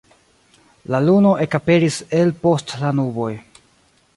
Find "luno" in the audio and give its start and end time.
1.09-1.33